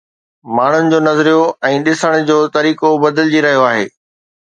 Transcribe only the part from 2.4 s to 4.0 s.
طريقو بدلجي رهيو آهي.